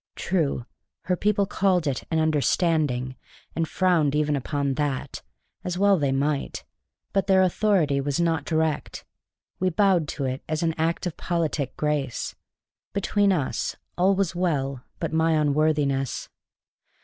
[0.15, 0.65] True,
[1.03, 3.17] her people called it "an understanding,"
[3.55, 5.21] and frowned even upon that,
[5.63, 6.63] as well they might.
[7.13, 9.05] But their authority was not direct;
[9.59, 12.33] we bowed to it as an act of politic grace;
[12.93, 16.29] between us, all was well but my unworthiness.